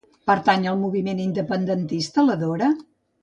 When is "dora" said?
2.45-2.71